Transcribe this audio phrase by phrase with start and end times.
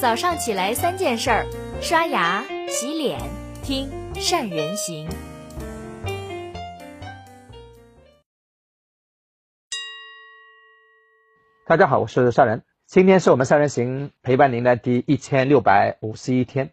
[0.00, 1.46] 早上起来三件事儿：
[1.82, 3.20] 刷牙、洗脸、
[3.62, 5.06] 听善人行。
[11.66, 12.62] 大家好，我是善人。
[12.86, 16.70] 今天是我们善人行陪伴您的第一千六百五十一天。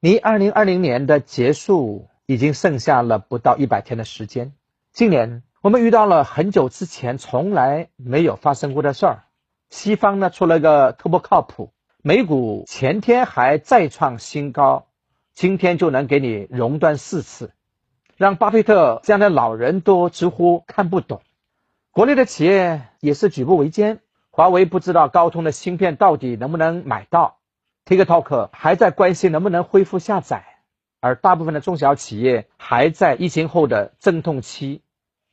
[0.00, 4.54] 离二零二零年的结束已经剩下了不到一百天的时间。
[4.90, 9.24] 今年我们遇到了很久之前从来没有发生过的事儿。
[9.68, 11.72] 西方呢出了个特不靠谱，
[12.06, 14.86] 美股前天还再创新高，
[15.34, 17.50] 今天就能给你熔断四次，
[18.16, 21.20] 让巴菲特这样的老人都直呼看不懂。
[21.90, 23.98] 国内的企业也是举步维艰，
[24.30, 27.38] 华为不知道高通的芯片到底能不能买到
[27.84, 30.44] ，TikTok 还在关心能不能恢复下载，
[31.00, 34.80] 而大部分的中小企业还在疫情后的阵痛期，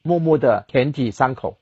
[0.02, 1.60] 默默的舔舐伤口。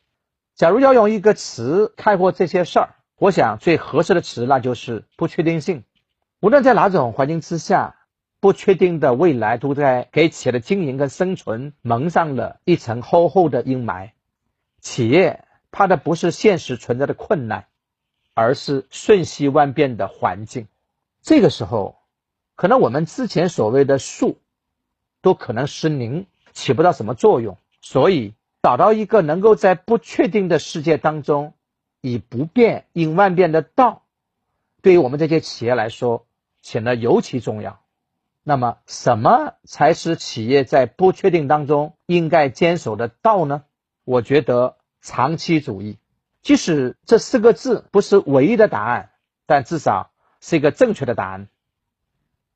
[0.56, 5.84] 假如要用一个词概括这些事儿，我想最合适的词那就是不确定性。
[6.40, 7.96] 无论在哪种环境之下，
[8.40, 14.10] 不确定的未来都在给企业的经营跟生存蒙上了一层厚厚的阴霾。
[14.80, 17.66] 企业怕的不是现实存在的困难，
[18.34, 20.66] 而是瞬息万变的环境。
[21.22, 21.98] 这个时候，
[22.56, 24.40] 可能我们之前所谓的术，
[25.22, 27.56] 都可能失灵，起不到什么作用。
[27.82, 28.34] 所以，
[28.64, 31.54] 找到一个能够在不确定的世界当中，
[32.02, 34.04] 以不变应万变的道，
[34.82, 36.26] 对于我们这些企业来说，
[36.62, 37.80] 显得尤其重要。
[38.44, 43.64] 那么，什么才是企业在不确定当中应该坚守的道呢？
[44.04, 46.00] 我觉得长期主义，
[46.42, 49.12] 即使这四个字不是唯一的答案，
[49.46, 51.50] 但至少是一个正确的答案。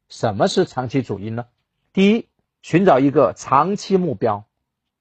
[0.09, 1.45] 什么是长期主义呢？
[1.93, 2.27] 第一，
[2.63, 4.45] 寻找一个长期目标；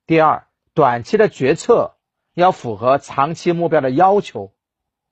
[0.07, 1.94] 第二，短期的决策
[2.35, 4.53] 要符合长期目标的要求，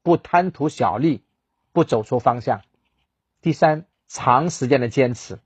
[0.02, 1.22] 不贪图小利，
[1.72, 2.58] 不走错方向；
[3.40, 5.38] 第三，长时间的坚持，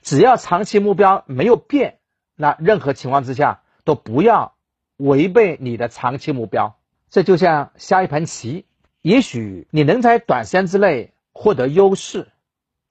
[0.00, 1.98] 只要长期目标没有变，
[2.36, 4.54] 那任何情况之下都不要。
[4.96, 6.78] 违背你的长期目标，
[7.10, 8.64] 这就像下一盘棋，
[9.02, 12.30] 也许你能在短时间之内获得优势，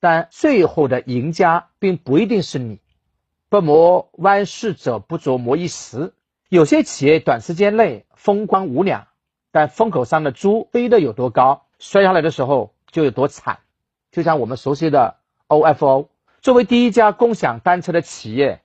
[0.02, 2.82] 但最后的赢家并不一定是你。
[3.48, 6.14] 不谋万事者不足谋一时。
[6.50, 9.08] 有些企业短时间内风光无两，
[9.52, 13.60] 但风口上的猪飞得有多高，摔下来的时候就有多惨。
[14.12, 15.18] 就像我们熟悉的
[15.50, 16.08] OFO，
[16.40, 18.62] 作为第一家共享单车的企业，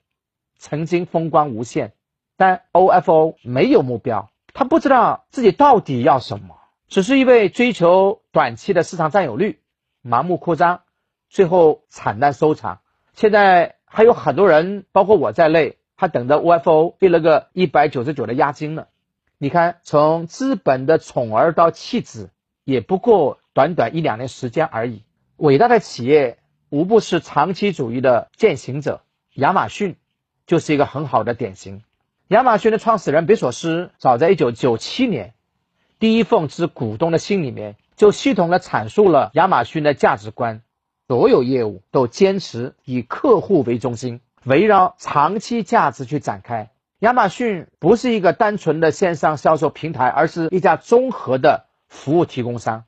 [0.58, 1.92] 曾经风光无限。
[2.36, 9.58] 但 OFO 没有目标，他不知道自己到底要什么，只是因为追求短期的市场占有率，
[10.04, 10.82] 盲目扩张，
[11.28, 12.78] 最后惨淡收场。
[13.12, 18.86] 现在还有很多人，包括我在内，还等着 OFO 给了个一百九十九的押金呢。
[19.40, 22.30] 你看，从资本的宠儿到弃子，
[22.64, 25.04] 也不过短短一两年时间而已。
[25.36, 26.38] 伟大的企业
[26.70, 29.02] 无不是长期主义的践行者，
[29.34, 29.94] 亚马逊
[30.44, 31.84] 就是一个很好的典型。
[32.26, 35.34] 亚马逊的创始人贝索斯早在1997年
[36.00, 40.62] 第一封致股东的信里面，就系统的阐述了亚马逊的价值观：
[41.06, 46.72] 所有业务都坚持以客户为中心，围绕长期价值去展开。
[47.00, 52.86] 亚马逊不是一个单纯的线上销售平台，而是一家综合的服务提供商。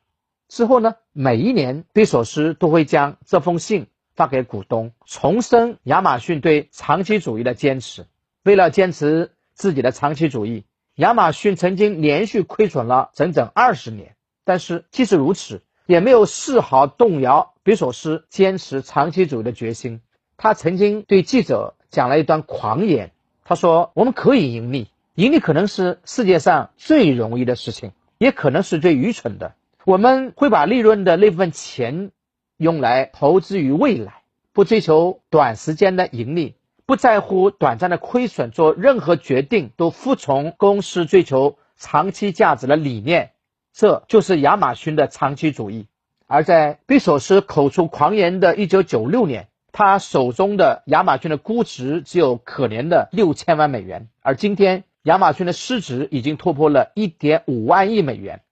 [0.48, 8.04] 之后呢，每一年贝索斯都会将这封信发给股东，重申亚马逊对长期主义的坚持。
[8.42, 10.64] 为了坚持自己的长期主义，
[10.96, 14.16] 亚马逊曾经连续亏损了整整二十年。
[14.42, 20.00] 但是即使如此，也没有丝毫动摇贝索斯坚持长期主义的决心。
[20.36, 23.12] 他曾经对记者讲了一段狂言，
[23.50, 29.54] 他说：“我们可以盈利，盈利可能是世界上最容易的事情，也可能是最愚蠢的。
[29.84, 32.12] 我们会把利润的那部分钱
[32.58, 34.22] 用来投资于未来，
[34.52, 36.54] 不追求短时间的盈利。”
[36.86, 43.32] 不在乎短暂的亏损，做任何决定都服从公司追求长期价值的理念，
[43.72, 45.88] 这就是亚马逊的长期主义。
[46.28, 58.42] 而在贝索斯口出狂言的1996年，他手中的亚马逊的估值只有可怜的六千万美元，而今天亚马逊的市值已经突破了一点五万亿美元。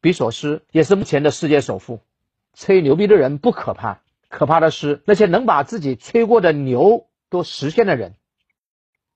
[0.00, 2.00] 比索斯也是目前的世界首富。
[2.54, 7.04] 吹牛逼的人不可怕，可怕的是那些能把自己吹过的牛。
[7.30, 8.14] 都实现的人，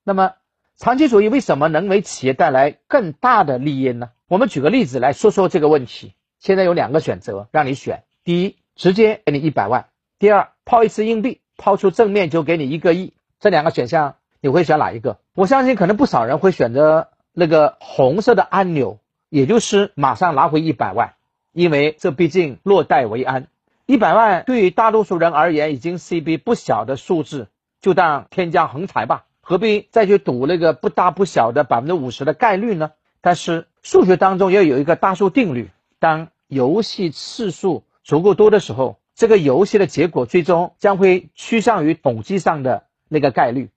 [0.05, 0.35] 那么
[0.77, 4.11] 长期主义为什么能为企业带来更大的利益呢？
[4.29, 6.13] 我们举个例子来说说这个问题。
[6.39, 9.85] 现在有两个选择让你选：第一，直接给你一百万；
[10.19, 13.13] 第二，抛一次硬币，抛出正面就给你一个亿。
[13.41, 15.19] 这两个选项你会选哪一个？
[15.35, 21.15] 我相信可能不少人会选择那个红色的按钮，也就是马上拿回一百万，
[21.53, 23.49] 因为这毕竟落袋为安。
[23.87, 27.49] 一百万对于大多数人而言已经是一笔不小的数字，
[27.81, 32.93] 就当天降横财吧，何必再去赌那个不大不小的百分之五十的概率呢？
[33.21, 43.71] 但是数学当中要有一个大数定律，当游戏次数足够多的时候，这个游戏的结果最终将会趋向于统计上的那个概率。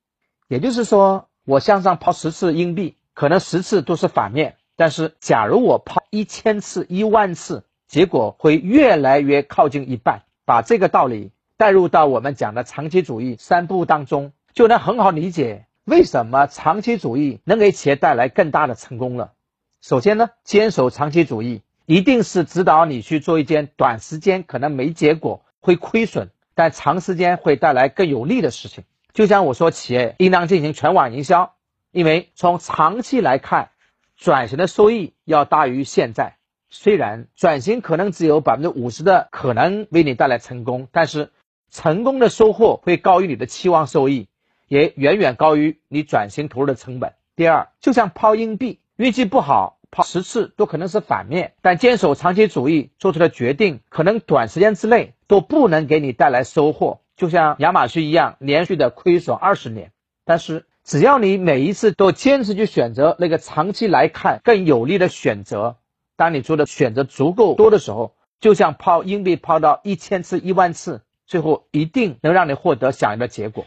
[0.47, 7.63] 也就是说，我向上抛十次硬币，可能十次都是反面，但是假如我抛一千次、一万次。
[7.87, 10.23] 结果会越来越靠近一半。
[10.45, 19.33] 把这个道理带入到我们讲的长期主义三步当中，就能很好理解为什么长期主义能给企业带来更大的成功了。
[19.79, 28.83] 首先呢，坚守长期主义一定是指导你去做一件短时间可能没结果、会亏损，但长时间会带来更有利的事情。
[29.13, 31.53] 就像我说，企业应当进行全网营销，
[31.91, 33.69] 因为从长期来看，
[34.17, 36.37] 转型的收益要大于现在。
[36.69, 41.31] 虽然转型可能只有百分之五十的可能为你带来成功，但是
[41.71, 44.27] 成功的收获会高于你的期望收益，
[44.67, 47.13] 也远远高于你转型投入的成本。
[47.35, 56.99] 第二，就像抛硬币，运气不好，抛十次都可能是反面，但坚守长期主义做出的决定，可能短时间之内都不能给你带来收获。
[57.15, 59.93] 就像亚马逊一样，连续的亏损二十年，
[60.25, 65.77] 但是只要你每一次都坚持去选择那个长期来看更有利的选择。
[66.17, 73.65] 当你做的选择足够多的时候，就像抛硬币抛到一千次、一万次，最后一定能让你获得想要的结果。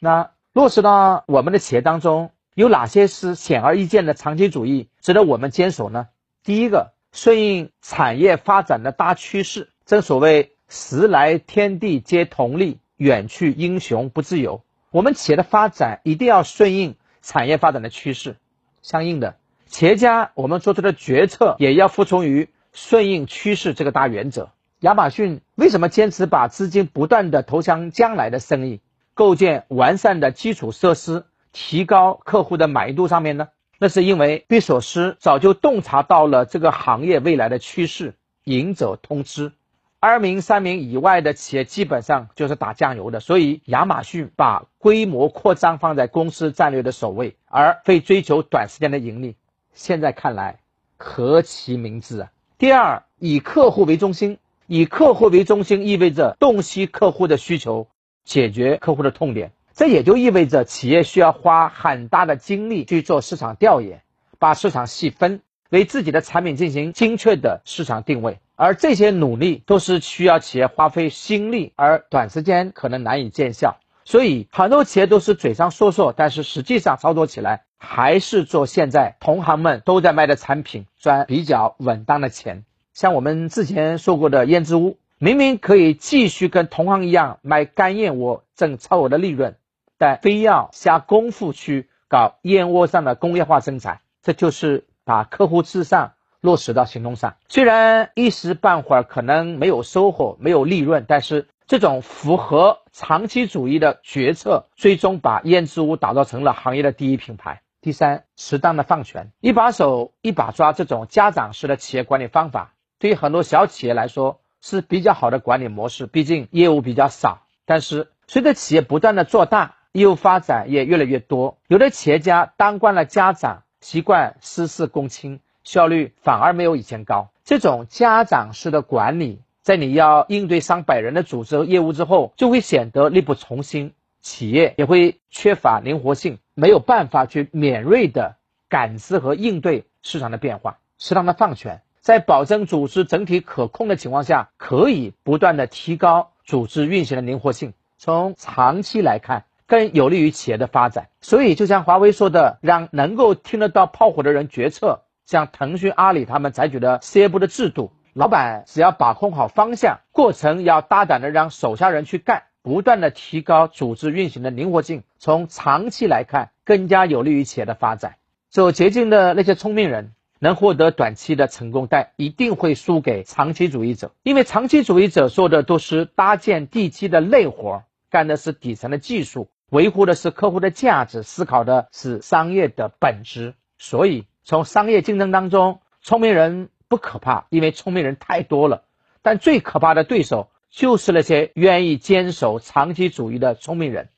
[0.00, 6.06] 那落实到我们的企业当中，有哪些是显而易见的长期主义值得我们坚守呢？
[6.44, 9.70] 第一个，顺应产业发展的大趋势。
[9.84, 14.62] 正所谓“时来天地皆同力，远去英雄不自由”。
[14.92, 18.36] 我们企业的发展一定要顺应产业发展的趋势，
[18.82, 19.34] 相应的。
[19.66, 24.50] 企业家，我们做出的决策也要服从于顺应趋势这个大原则。
[24.78, 28.80] 亚马逊为什么坚持把资金不断的投向将来的生意，
[29.14, 31.24] 构建完善的基础设施，
[31.54, 33.48] 提高客户的满意度上面呢？
[33.78, 39.52] 那是因为贝索斯早就洞察到了这个行业未来的趋势，赢者通吃。
[40.00, 49.36] 二名三名以外的企业基本上就是打酱油的，所以亚马逊把规模扩张放在公司战略的首位，而非追求短时间的盈利。
[49.72, 50.58] 现在看来，
[50.98, 52.32] 何其明智啊！
[52.58, 57.88] 第二，以客户为中心，以客户为中心意味着洞悉客户的需求，
[58.24, 59.52] 解决客户的痛点。
[59.74, 64.02] 这也就意味着企业需要花很大的精力去做市场调研，
[64.38, 68.38] 把市场细分，为自己的产品进行精确的市场定位。
[68.54, 73.78] 而这些努力都是需要企业花费心力，而短时间可能难以见效。
[74.04, 82.64] 所以，很多企业都是嘴上说说，但是实际上操作起来还是做现在同行们都在卖的产品，赚比较稳当的钱。
[82.92, 89.56] 像我们之前说过的燕之屋，明明可以继续跟同行一样卖干燕窝挣超额的利润，
[89.98, 97.36] 但非要下功夫去搞燕窝上的工业化生产，这就是把客户至上落实到行动上。
[97.48, 101.48] 虽然一时半会儿可能没有收获、没有利润，但是。
[101.66, 107.62] 这种符合长期主义的决策，最终把燕之屋打造成了行业的第一品牌。
[107.80, 116.06] 第三，适当的放权，一把手一把抓，这种家长式的企业管理方法，对于很多小企业来说是比较好的管理模式。
[116.06, 127.30] 毕竟业务比较少，但是随着企业不断的做大，业务发展也越来越多，有的企业家当惯了家长，习惯私事公亲，效率反而没有以前高。
[127.44, 129.40] 这种家长式的管理。
[129.62, 138.34] 在你要应对上百人的组织和业务之后，就会显得力不从心，企业也会缺乏灵活性，没有办法去敏锐的
[138.68, 140.78] 感知和应对市场的变化。
[140.98, 147.72] 适当的放权，在保证组织整体可控的情况下，可以不断的提高组织运行的灵活性。
[147.96, 151.08] 从长期来看，更有利于企业的发展。
[151.20, 157.92] 所以，就像华为说的，让能够听得到炮火的人决策，像腾讯、阿里他们采取的事业部的制度。
[158.12, 165.02] 老板只要把控好方向，过程要大胆的让手下人去干，不断的提高组织运行的灵活性。
[165.18, 168.16] 从长期来看，更加有利于企业的发展。
[168.50, 183.54] 走捷径的那些聪明人能获得短期的成功，但一定会输给长期主义者，因为长期主义者做的都是搭建地基的累活，干的是底层的技术，维护的是客户的价值，思考的是商业的本质。
[183.78, 186.70] 所以，从商业竞争当中，聪明人。
[186.86, 188.84] 不可怕，因为聪明人太多了。
[189.22, 194.10] 但最可怕的对手就是那些愿意坚守长期主义的聪明人。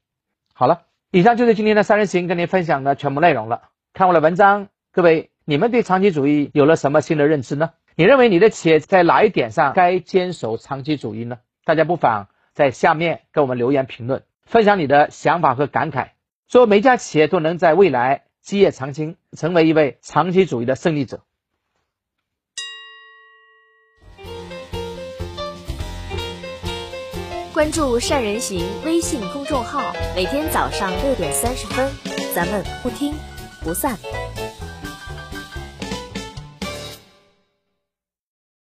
[0.53, 3.71] 好了，以上就是今天的三人行跟您分享的全部内容了。
[3.95, 7.71] 看我的文章，各位，你们对长期主义有了什么新的认知呢？
[7.95, 11.39] 你认为你的企业在哪一点上该坚守长期主义呢？
[11.65, 16.11] 大家不妨在下面给我们留言评论，分享你的想法和感慨。
[16.49, 21.21] 说每家企业都能在未来基业长青，成为一位长期主义的胜利者。
[27.53, 29.81] 关注善人行微信公众号，
[30.15, 31.91] 每天早上六点三十分，
[32.35, 33.15] 咱们不听
[33.65, 33.99] 不散。